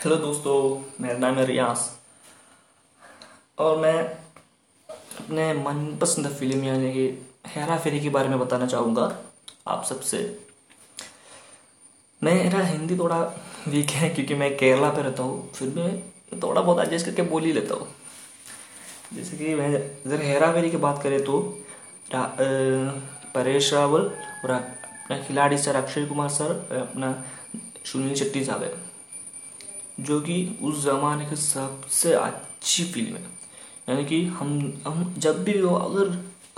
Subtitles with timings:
[0.00, 0.52] Hello दोस्तों,
[1.00, 1.80] मेरा नाम है रियास
[3.58, 3.92] और मैं
[5.18, 7.04] अपने मनपसंद फ़िल्म यानी कि
[7.46, 9.04] हेरा फेरी के बारे में बताना चाहूँगा
[9.68, 10.18] आप सबसे।
[12.22, 13.20] मेरा हिंदी थोड़ा
[13.68, 17.22] वीक है क्योंकि मैं केरला पे रहता हूँ, फिर भी मैं थोड़ा बहुत एडजस्ट करके
[17.30, 17.88] बोल ही लेता हूँ।
[19.14, 21.40] जैसे कि मैं अगर हेरा फेरी की बात करें तो
[23.34, 24.12] परेश रावल
[24.44, 27.12] और अपना खिलाड़ी सर अक्षय कुमार सर, अपना
[27.84, 28.88] सुनील शेट्टी साहब है।
[30.00, 33.22] जो कि उस जमाने की सबसे अच्छी फ़िल्म है।
[33.88, 34.50] यानी कि हम
[34.86, 36.08] हम जब भी वो अगर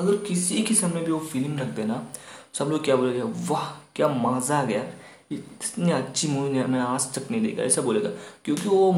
[0.01, 2.06] अगर किसी के सामने भी वो फ़िल्म रख देना,
[2.55, 4.82] सब लोग क्या बोलेगा, वाह, क्या मज़ा आ गया।
[5.32, 8.10] इतनी अच्छी मूवी मैं आज तक नहीं देखा। ऐसा बोलेगा।
[8.45, 8.92] क्योंकि वो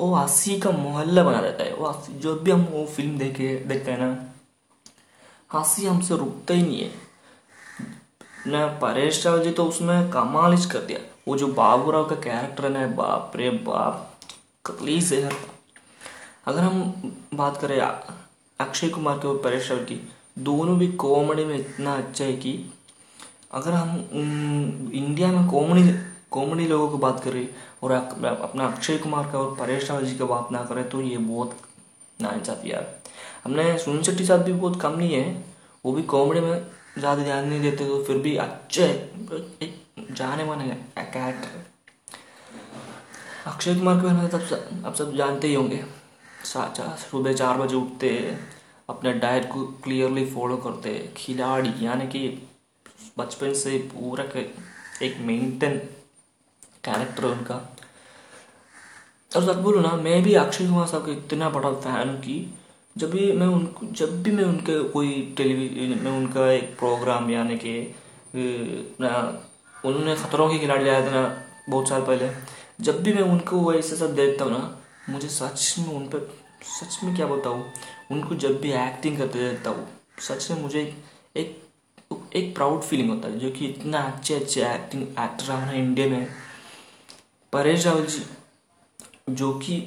[0.00, 3.90] वो हँसी का मोहल्ला बना रहता है। वो जब भी हम वो फ़िल्म देखे, देखते
[3.90, 4.24] हैं ना,
[5.52, 6.92] हँसी हमसे रुकता ही नहीं है।
[8.46, 12.70] ना परेश रावल जी तो उसमें कमाल कर दिया। वो जो बाबूराव का कैरेक्टर है
[12.70, 14.12] ना बाप रे बाप
[14.80, 15.54] जहर। था
[16.46, 16.92] अगर हम
[17.34, 20.00] बात करें अक्षय कुमार के और परेश रावल की,
[20.38, 22.52] दोनों भी कॉमेडी में इतना अच्छा है कि
[23.52, 25.88] अगर हम इंडिया में कॉमेडी
[26.30, 27.48] कॉमेडी लोगों की बात करें
[27.82, 31.16] और अपना अक्षय कुमार का और परेश रावल जी की बात ना करें तो ये
[31.16, 31.56] बहुत
[32.20, 32.86] नाइंसाफी यार
[33.44, 35.44] हमने सुनील शेट्टी साहब भी बहुत कम नहीं है,
[35.84, 36.66] वो भी कॉमेडी में
[36.98, 39.10] ज़्यादा ध्यान नहीं देते तो फिर भी अच्छे
[40.10, 41.66] जाने माने कैरेक्टर
[43.46, 45.84] अक्षय कुमार के बारे में तब आप सब जानते ही होंगे।
[46.44, 48.38] सुबह चार बजे उठते,
[48.90, 52.48] अपने डाइट को क्लियरली फॉलो करते, खिलाड़ी, यानी कि
[53.18, 55.78] बचपन से पूरा के- एक मेंटेन
[56.84, 57.76] कैरेक्टर उनका।
[59.36, 62.58] और सच बोलूँ ना, मैं भी अक्षय कुमार साहब का इतना बड़ा फ़ैन हूँ कि
[62.96, 67.56] जब भी मैं उनको जब भी मैं उनके कोई टेलीविज़न में उनका एक प्रोग्राम यानी
[67.58, 67.74] कि
[69.84, 72.30] उन्होंने खतरों के खिलाड़ी लाया था ना, बहुत साल पहले,
[72.80, 74.78] जब भी मैं उनको ऐसे सब देखता हूँ ना,
[75.10, 76.28] मुझे सच में उन पर
[76.70, 77.64] सच में क्या बताऊँ,
[78.10, 79.86] उनको जब भी एक्टिंग करते देखता हूँ,
[80.20, 80.80] सच में मुझे
[81.36, 81.62] एक
[82.36, 86.26] एक प्राउड फीलिंग होता है, जो कि इतना अच्छे अच्छे एक्टिंग एक्टर हमारे इंडिया में,
[87.52, 88.22] परेश रावल जी,
[89.30, 89.82] जो कि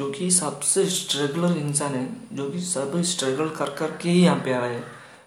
[0.00, 4.36] जो कि सबसे स्ट्रगलर इंसान है जो कि सब स्ट्रगल कर कर के ही यहाँ
[4.36, 4.84] पे आए हैं।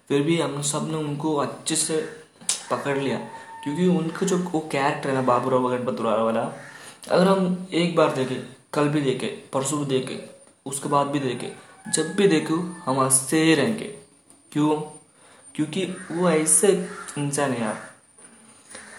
[0.08, 1.96] फिर भी हम सबने उनको अच्छे से
[2.70, 3.18] पकड़ लिया,
[3.64, 6.42] क्योंकि उनका जो वो कैरेक्टर है ना, बाबूराव गणपतुरा वाला,
[7.10, 10.30] अगर हम एक बार देखें, कल भी देखे, परसों भी देखे,
[10.66, 11.52] उसके बाद भी देखे,
[11.92, 13.98] जब भी देखो हम हँसते ही रहेंगे।
[14.52, 14.70] क्यों?
[15.54, 17.78] क्योंकि वो ऐसे इंसान है यार।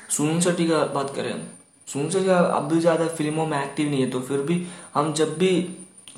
[0.10, 1.48] सुनील शेट्टी का बात करें हम
[1.88, 5.38] शेट्टी का अब भी ज़्यादा फ़िल्मों में एक्टिव नहीं है तो फिर भी हम जब
[5.38, 5.50] भी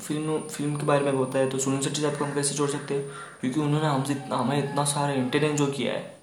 [0.00, 2.68] फ़िल्म फ़िल्म के बारे में होता है तो सुनील शेट्टी साहब को हम कैसे छोड़
[2.70, 3.02] सकते हैं?
[3.40, 6.16] क्योंकि उन्होंने हमसे इतना, हमें इतना सारा एंटरटेन जो किया है।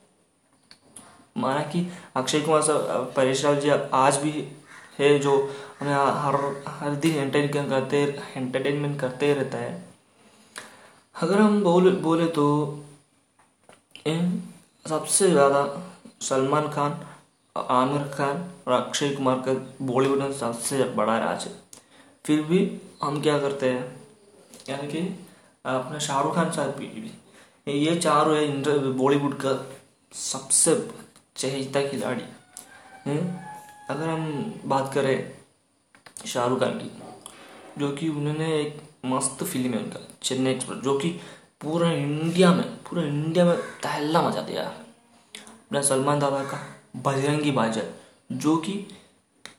[1.37, 1.85] माना कि
[2.15, 4.31] अक्षय कुमार साहब परेश रावल जी आज भी
[4.99, 5.33] है जो
[5.79, 6.35] हमें हर
[6.69, 8.01] हर दिन एंटरटेन करते
[8.35, 9.83] एंटरटेनमेंट करते रहता है।
[11.15, 12.45] अगर हम बोले बोले तो
[14.85, 15.61] सबसे ज़्यादा
[16.21, 16.99] सलमान खान
[17.57, 19.53] आमिर खान और अक्षय कुमार का
[19.85, 21.53] बॉलीवुड में सबसे बड़ा राज है।
[22.25, 22.59] फिर भी
[23.03, 23.83] हम क्या करते हैं?
[24.69, 24.99] यानी कि
[25.65, 27.11] अपने शाहरुख खान साहब भी।
[27.67, 29.53] ये चारों है बॉलीवुड का
[30.13, 30.89] सबसे
[31.35, 32.23] चहेता खिलाड़ी?
[33.89, 35.31] अगर हम बात करें
[36.27, 36.91] शाहरुख खान की,
[37.77, 41.09] जो कि उन्होंने एक मस्त फ़िल्म है उनका, चेन्नई एक्सप्रेस, जो कि
[41.61, 48.37] पूरा इंडिया में, पूरा इंडिया में तहल्ला मचा दिया अपना सलमान दादा का बजरंगी भाईजान
[48.37, 48.87] जो कि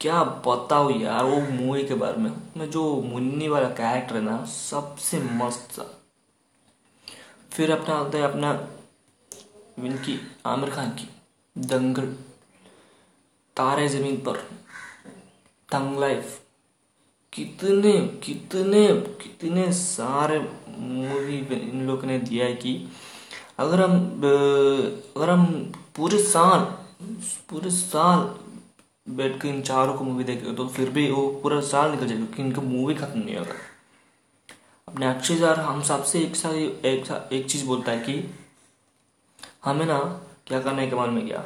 [0.00, 4.44] क्या बताओ यार, वो मूवी के बारे में। मैं जो मुन्नी वाला कैरेक्टर है ना,
[4.44, 6.02] सबसे मस्त था।
[7.52, 8.69] फिर अपना आता है अपना
[9.84, 11.08] इनकी, आमिर खान की,
[11.58, 12.16] दंगल।
[13.56, 14.36] तारे ज़मीन पर।
[15.72, 16.41] तंग लाइफ
[17.32, 20.38] कितने कितने कितने सारे
[20.78, 21.38] मूवी
[21.70, 22.88] इन लोग ने दिया है कि
[23.58, 23.94] अगर हम
[25.16, 28.29] अगर हम पूरे साल पूरे साल
[29.07, 32.25] बैठ के इन चारों को मूवी देखे तो फिर भी वो पूरा साल निकल जाएगा,
[32.25, 33.54] क्योंकि इनका मूवी खत्म नहीं होगा।
[34.89, 36.54] अपने अक्षय सर हम सबसे एक साथ
[36.84, 38.34] एक साथ, एक चीज़ बोलता है कि
[39.65, 39.98] हमें ना
[40.47, 41.45] क्या करना है कमाल में क्या?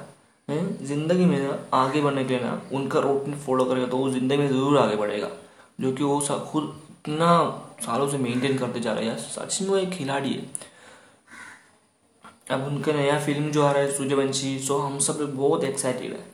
[0.48, 0.86] है?
[0.86, 4.36] ज़िंदगी में ना आगे बढ़ने के लिए ना उनका रूटीन फॉलो करेगा तो वो ज़िंदगी
[4.36, 5.30] में ज़रूर आगे बढ़ेगा।
[5.80, 6.20] जो कि वो
[6.52, 7.28] खुद इतना
[7.82, 10.42] सालों से मेंटेन करते जा रहे हैं। सच में वो एक खिलाड़ी है।
[12.50, 16.24] अब उनका नया फ़िल्म जो आ रहा है सूर्यवंशी सो हम सब बहुत एक्साइटेड है।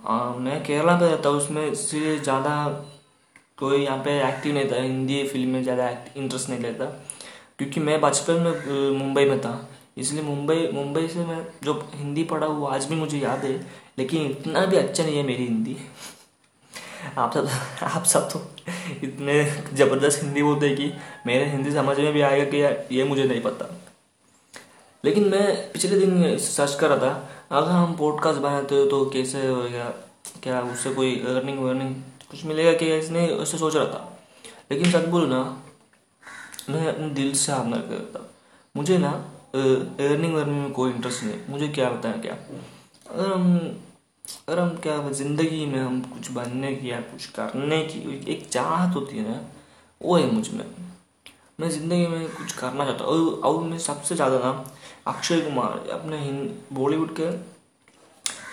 [0.00, 2.54] आ, मैं केरला पे रहता हूँ उसमें से ज़्यादा
[3.58, 6.84] कोई यहाँ पे एक्टिव नहीं था हिंदी फ़िल्म में ज़्यादा इंटरेस्ट नहीं लेता
[7.58, 9.54] क्योंकि मैं बचपन में मुंबई में था
[9.98, 13.52] इसलिए मुंबई मुंबई से मैं जो हिंदी पढ़ा वो आज भी मुझे याद है
[13.98, 15.76] लेकिन इतना भी अच्छा नहीं है मेरी हिंदी।
[17.18, 17.48] आप सब
[17.84, 18.40] आप सब तो
[19.02, 19.42] इतने
[19.74, 20.92] ज़बरदस्त हिंदी बोलते हैं कि
[21.26, 23.74] मेरे हिंदी समझ में भी आएगा कि ये मुझे नहीं पता।
[25.04, 29.46] लेकिन मैं पिछले दिन सर्च कर रहा था, अगर हम पॉडकास्ट बनाते हो तो कैसे
[29.46, 29.88] होगा
[30.42, 31.94] क्या उससे कोई अर्निंग वर्निंग
[32.30, 32.96] कुछ मिलेगा क्या?
[32.96, 34.18] इसने ऐसे सोच रहा था।
[34.70, 35.40] लेकिन सच बोलू ना,
[36.70, 38.24] मैं अपने दिल से नहीं करता
[38.74, 39.10] मुझे ना
[39.54, 42.36] अर्निंग वर्निंग में कोई इंटरेस्ट नहीं मुझे क्या बताया क्या?
[43.10, 43.58] अगर हम
[44.48, 48.00] अगर हम क्या ज़िंदगी में हम कुछ बनने की या कुछ करने की
[48.32, 49.40] एक चाहत होती है ना,
[50.02, 50.64] वो है मुझमें।
[51.58, 54.50] मैं ज़िंदगी में कुछ करना चाहता हूँ। और, मैं सबसे ज़्यादा ना
[55.06, 56.18] अक्षय कुमार अपने
[56.72, 57.30] बॉलीवुड के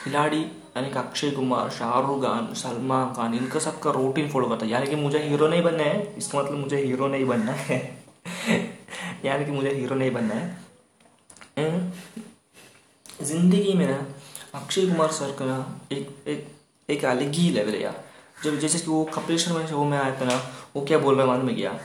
[0.03, 4.71] खिलाड़ी यानी कि अक्षय कुमार शाहरुख खान सलमान खान इनका सबका रूटीन फॉलो करता है।
[4.71, 7.79] यानी कि मुझे हीरो नहीं बनना है इसका मतलब मुझे हीरो नहीं बनना है।
[9.25, 10.57] यानी कि मुझे हीरो नहीं बनना है।
[13.23, 14.05] ज़िंदगी में ना
[14.55, 15.57] अक्षय कुमार सर का ना
[15.91, 16.47] एक एक
[16.89, 18.03] एक अलग ही लेवल है यार।
[18.43, 20.41] जब जैसे कि वो कपिल शर्मा शो में आया था ना
[20.75, 21.79] वो क्या बोल रहा है मालूम है क्या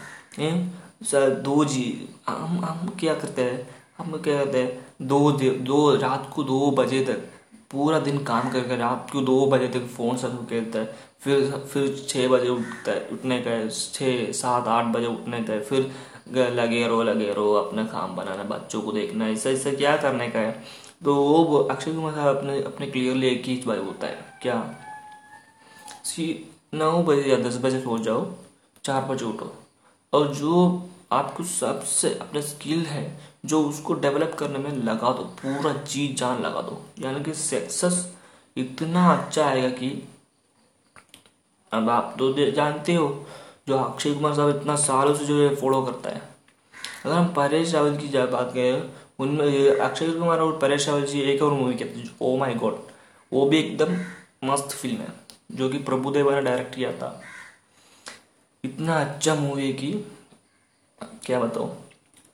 [1.01, 3.69] सर दो जी, हम हम क्या करते हैं?
[3.99, 4.87] हम क्या करते हैं?
[5.03, 7.29] दो दो रात को दो बजे तक
[7.71, 12.07] पूरा दिन काम करके रात को दो बजे तक फ़ोन सब खेलता है। फिर फिर
[12.09, 15.91] छः बजे उठता है, उठने का छः सात, आठ बजे उठने का है। फिर
[16.29, 20.29] लगे रहो लगे रहो, अपना काम बनाना, बच्चों को देखना है ऐसा ऐसा क्या करने
[20.29, 20.53] का है?
[21.05, 24.75] तो वो अक्षय कुमार साहब अपने अपने क्लियरली एक ही बात होता है। क्या?
[26.05, 28.31] सी, नौ बजे या दस बजे सो जाओ,
[28.85, 29.53] चार बजे उठो।
[30.13, 35.73] और जो आपको सबसे, अपना स्किल है, जो उसको डेवलप करने में लगा दो, पूरा
[35.73, 38.07] जी जान लगा दो। यानी कि सक्सेस
[38.57, 39.91] इतना अच्छा आएगा कि
[41.73, 43.27] अब आप तो जानते हो,
[43.69, 46.23] जो अक्षय कुमार साहब इतना सालों से जो है फॉलो करता है।
[47.05, 51.21] अगर हम परेश रावल की जब बात करें, उनमें अक्षय कुमार और परेश रावल जी
[51.23, 52.79] एक और मूवी कहते हैं ओ माई गॉड
[53.33, 53.97] वो भी एकदम
[54.45, 55.13] मस्त फ़िल्म है,
[55.53, 57.21] जो कि प्रभुदेवा ने डायरेक्ट किया था।
[58.65, 59.93] इतना अच्छा मूवी है कि
[61.25, 61.67] क्या बताओ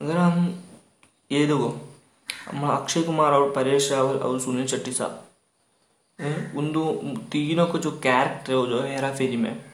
[0.03, 0.65] अगर हम
[1.33, 1.69] ये देखो,
[2.49, 5.23] हम अक्षय कुमार और परेश रावल और सुनील शेट्टी साहब
[6.57, 6.85] उन दो,
[7.33, 9.65] तीनों को जो कैरेक्टर है जो हेरा फेरी में,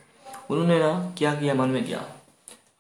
[0.51, 2.05] उन्होंने ना क्या किया, मन में किया?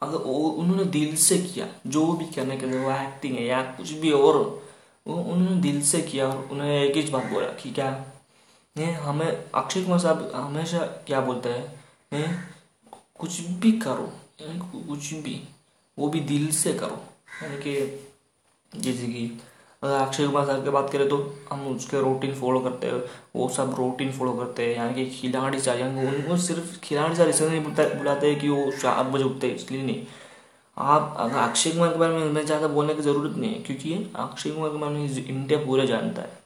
[0.02, 3.90] अगर उन्होंने दिल से किया, जो भी करने के लिए, वो एक्टिंग है या कुछ
[3.92, 4.38] भी और,
[5.06, 7.90] वो उन्होंने दिल से किया और उन्होंने एक ही बात बोला कि क्या?
[8.76, 12.51] हमें, अक्षय कुमार साहब हमेशा क्या बोलते हैं?
[13.22, 14.12] कुछ भी करो
[14.88, 15.40] कुछ भी,
[15.98, 16.98] वो भी दिल से करो।
[17.42, 17.74] यानी कि
[18.72, 19.26] जैसे कि
[19.82, 21.16] अगर अक्षय कुमार साहब की बात करें तो
[21.50, 23.02] हम उसके रूटीन फॉलो करते हैं,
[23.36, 27.50] वो सब रूटीन फॉलो करते हैं, यानी कि खिलाड़ी चाहिए उनको सिर्फ़ खिलाड़ी चाहिए इसलिए
[27.50, 27.62] नहीं
[27.98, 30.06] बुलाते हैं कि वो चार बजे उठते हैं, इसलिए नहीं।
[30.76, 33.94] आप अगर अक्षय कुमार के बारे में मैं ज़्यादा बोलने की ज़रूरत नहीं है, क्योंकि
[34.16, 36.40] अक्षय कुमार के बारे में इंडिया पूरा जानता है।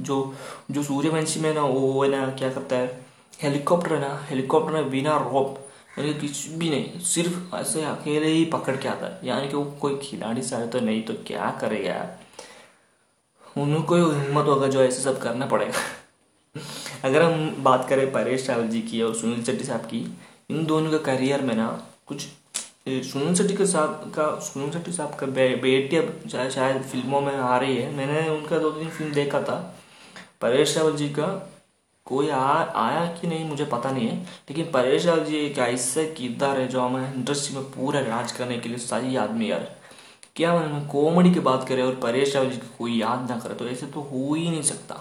[0.00, 0.34] जो
[0.70, 3.02] जो सूर्यवंशी में ना, वो है ना, क्या करता है
[3.42, 5.58] हेलीकॉप्टर है ना, हेलीकॉप्टर में बिना रोप,
[5.98, 9.64] यानी कुछ भी नहीं, सिर्फ़ ऐसे अकेले ही पकड़ के आता है। यानी कि वो
[9.80, 11.96] कोई खिलाड़ी से तो नहीं तो क्या करेगा
[13.56, 16.60] उनको हिम्मत होगा जो ऐसे सब करना पड़ेगा।
[17.04, 20.18] अगर हम बात करें परेश रावल जी की और सुनील शेट्टी साहब की,
[20.50, 21.66] इन दोनों का करियर में ना,
[22.06, 22.26] कुछ
[22.88, 27.56] सुनील शेट्टी के साहब का, सुनील शेट्टी साहब का बेटी अब शायद फ़िल्मों में आ
[27.58, 29.56] रही है। मैंने उनका दो तीन फ़िल्म देखा था।
[30.40, 31.26] परेश रावल जी का
[32.06, 36.04] कोई आ, आया कि नहीं मुझे पता नहीं है। लेकिन परेश रावल जी एक ऐसे
[36.16, 39.68] किरदार है जो हमें इंडस्ट्री में पूरा राज करने के लिए सही आदमी यार।
[40.36, 43.54] क्या मैं कॉमेडी की बात करें और परेश रावल जी की कोई याद ना करे
[43.54, 44.94] तो ऐसे तो हो ही नहीं सकता।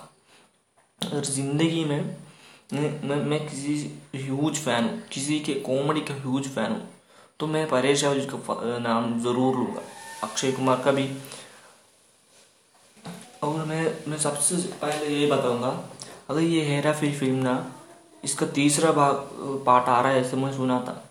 [1.01, 2.15] अगर ज़िंदगी में
[2.73, 3.75] मैं मैं किसी
[4.15, 6.87] ह्यूज फ़ैन हूँ किसी के कॉमेडी का ह्यूज फ़ैन हूँ
[7.39, 9.81] तो मैं परेश रावल जी का नाम ज़रूर लूँगा
[10.23, 11.09] अक्षय कुमार का भी।
[13.43, 15.71] और मैं मैं सबसे पहले ये बताऊँगा
[16.29, 17.55] अगर ये हेरा फेरी फ़िल्म ना।
[18.23, 19.15] इसका तीसरा भाग
[19.65, 21.01] पार्ट आ रहा है ऐसे मैं सुना था।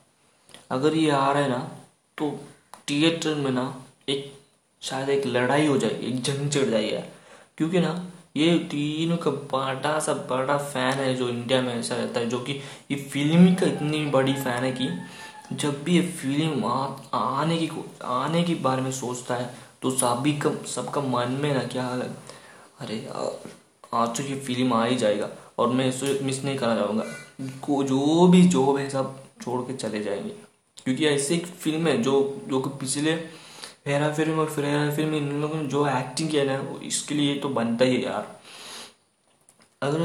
[0.70, 1.58] अगर ये आ रहा है ना
[2.18, 2.30] तो
[2.90, 3.64] थिएटर में ना
[4.08, 4.32] एक
[4.82, 7.02] शायद एक लड़ाई हो जाएगी एक जंग चढ़ जाएगी
[7.58, 7.92] क्योंकि ना
[8.36, 12.38] ये तीनों का बड़ा सा बड़ा फ़ैन है जो इंडिया में ऐसा रहता है जो
[12.40, 12.52] कि
[12.90, 14.88] ये फ़िल्म का इतनी बड़ी फ़ैन है कि
[15.52, 17.70] जब भी ये फ़िल्म आ, आने की
[18.04, 22.08] आने के बारे में सोचता है तो सभी का सबका मन में ना क्या है।
[22.80, 23.50] अरे यार
[23.92, 27.04] तो ये फ़िल्म आ ही जाएगा और मैं इसे मिस नहीं करना चाहूँगा।
[27.62, 30.30] को, जो भी जॉब है, सब छोड़ के चले जाएँगे।
[30.84, 33.12] क्योंकि ऐसी एक फ़िल्म है, जो जो कि पिछले
[33.86, 37.34] हेरा फ़िल्म और फिर हेरा फ़िल्म इन लोगों ने जो एक्टिंग किया ना इसके लिए
[37.36, 38.40] तो बनता ही है यार।
[39.82, 40.00] अगर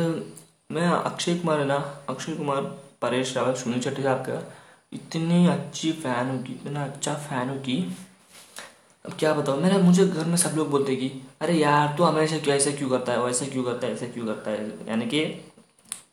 [0.71, 1.75] मैं अक्षय कुमार है ना,
[2.09, 2.61] अक्षय कुमार,
[3.01, 4.41] परेश रावल, सुनील शेट्टी साहब का
[4.93, 7.77] इतनी अच्छी फ़ैन हूँ कि, इतना अच्छा फ़ैन हूँ कि
[9.07, 11.07] अब क्या बताओ मेरा मुझे घर में सब लोग बोलते कि
[11.41, 13.19] अरे यार तू हमेशा क्यों ऐसा क्यों करता है?
[13.23, 13.93] वैसा क्यों करता है?
[13.93, 14.65] ऐसा क्यों करता है?
[14.87, 15.23] यानी कि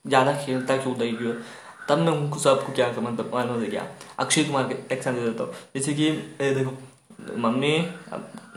[0.07, 1.33] ज़्यादा खेलता क्यों होता क्यों?
[1.89, 3.87] तब मैं उनको सबको क्या मतलब मालूम है क्या?
[4.19, 6.11] अक्षय कुमार के एग्ज़ाम दे देता हूँ जैसे कि
[6.41, 7.77] देखो मम्मी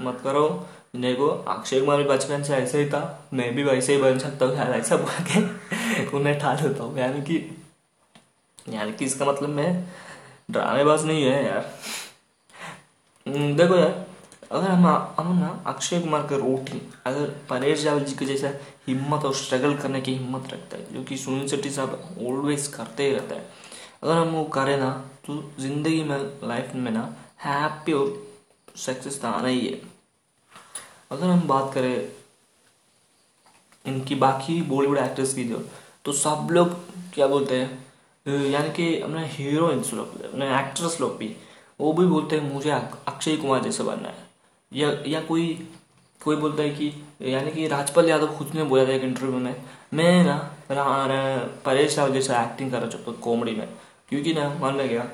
[0.06, 0.48] मत करो
[0.96, 3.02] देखो अक्षय कुमार भी बचपन से ऐसे ही था
[3.34, 6.98] मैं भी वैसे ही बन सकता हूँ यार ऐसा बोल के उन्हें ठा देता हूँ।
[7.00, 7.38] यानी कि
[8.70, 9.72] यानी कि इसका मतलब मैं
[10.52, 11.74] ड्रामेबाज नहीं है यार।
[13.26, 14.06] हम्म, देखो यार
[14.52, 14.86] अगर हम
[15.20, 18.52] हम ना अक्षय कुमार का रोटी अगर परेश रावल जी के जैसा
[18.88, 23.06] हिम्मत और स्ट्रगल करने की हिम्मत रखता है, जो कि सुनील शेट्टी साहब ऑलवेज करते
[23.06, 23.46] ही रहता है,
[24.04, 24.92] अगर हम वो करें ना
[25.26, 27.04] तो ज़िंदगी में लाइफ में ना
[27.44, 28.16] हैप्पी और
[28.78, 29.82] सक्सेस तो आना ही है।
[31.12, 32.10] अगर हम बात करें
[33.86, 35.64] इनकी बाकी बॉलीवुड एक्ट्रेस की जो
[36.06, 36.74] तो सब लोग
[37.14, 37.86] क्या बोलते हैं
[38.46, 41.36] यानी कि अपने हीरोइंस लोग, अपने एक्ट्रेस लोग भी,
[41.80, 44.26] वो भी बोलते हैं, मुझे अक्षय कुमार जैसे बनना है।
[44.72, 45.48] या या कोई
[46.22, 49.56] कोई बोलता है कि, यानी कि राजपाल यादव खुद ने बोला था एक इंटरव्यू में,
[49.94, 50.36] मैं ना
[51.66, 53.68] परेश रावल जैसा एक्टिंग करना चाहता हूँ कॉमेडी में।
[54.10, 55.08] क्योंकि ना, मान में गया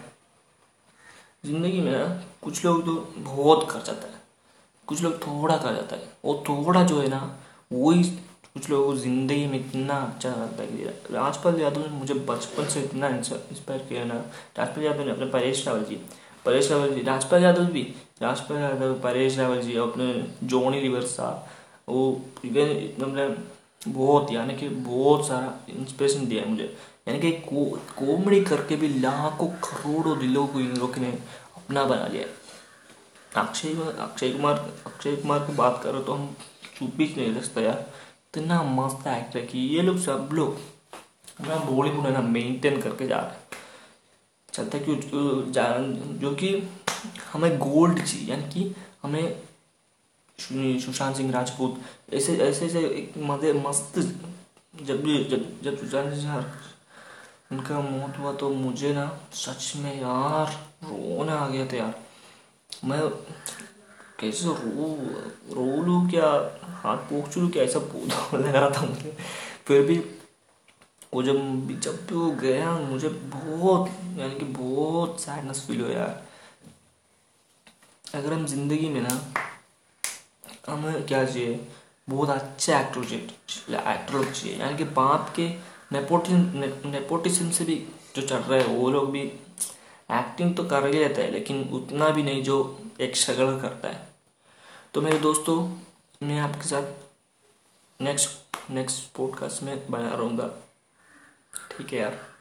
[1.46, 2.06] ज़िंदगी में ना,
[2.42, 4.22] कुछ लोग तो बहुत कर जाता है।
[4.88, 7.20] कुछ लोग थोड़ा कर जाता है। और थोड़ा जो है ना,
[7.74, 8.04] वही
[8.54, 12.66] कुछ लोगों को ज़िंदगी में इतना अच्छा लगता है कि राजपाल यादव ने मुझे बचपन
[12.70, 14.16] से इतना इंस्पायर किया ना,
[14.58, 16.00] राजपाल यादव ने अपने परेश रावल जी
[16.46, 17.82] परेश रावल जी राजपाल यादव भी
[18.22, 20.14] राजपाल यादव परेश रावल जी अपने
[20.48, 21.48] जोनी रिवर्स साहब
[21.90, 22.04] वो
[22.46, 22.70] इवन
[23.00, 23.44] मतलब
[23.88, 26.76] बहुत यानी कि बहुत सारा इंस्पिरेशन दिया है मुझे।
[27.08, 27.66] यानी कि को,
[27.98, 31.10] कॉमेडी करके भी लाखों करोड़ों दिलों को इन लोग ने
[31.58, 36.36] अपना बना लिया अक्षय अक्षय कुमार अक्षय कुमार की बात करो तो हम
[36.78, 37.86] चुप भी नहीं रखते यार।
[38.28, 40.58] इतना मस्त एक्टर कि ये लोग सब लोग
[41.40, 43.43] अपना बॉलीवुड है ना मेंटेन करके जा रहे हैं।
[44.54, 44.96] चलता क्यों
[46.20, 46.50] जो कि
[47.32, 49.42] हमें गोल्ड चाहिए, यानी कि हमें
[50.80, 51.80] सुशांत सिंह राजपूत,
[52.14, 54.00] ऐसे ऐसे ऐसे एक मज़े मस्त
[54.74, 55.24] जब भी
[55.64, 56.46] जब सुशांत सिंह
[57.52, 60.52] उनका मौत हुआ तो मुझे ना सच में यार
[60.84, 61.94] रोना आ गया था यार।
[62.86, 63.02] मैं
[64.20, 64.88] कैसे रो
[65.56, 66.28] रो लूँ क्या?
[66.84, 69.16] हाथ पोख लू क्या ऐसा लग रहा था मुझे।
[69.68, 69.96] फिर भी
[71.14, 76.24] वो जब जब भी वो गया मुझे बहुत, यानी कि बहुत सैडनेस फील हुआ यार।
[78.16, 79.34] अगर हम ज़िंदगी में ना,
[80.68, 81.60] हमें क्या चाहिए?
[82.10, 85.48] बहुत अच्छे एक्टर चाहिए एक्टर लोग चाहिए। यानी कि बाप के
[85.92, 87.76] नेपोटिज्म नेपोटिज्म से भी
[88.16, 92.10] जो चल रहा है, वो लोग भी एक्टिंग तो कर ही लेता है, लेकिन उतना
[92.10, 92.58] भी नहीं जो
[93.02, 94.08] एक स्ट्रगल करता है।
[94.94, 95.58] तो मेरे दोस्तों,
[96.22, 100.50] मैं आपके साथ नेक्स्ट नेक्स्ट पॉडकास्ट में बना रहूँगा।
[101.78, 102.33] ठीक है यार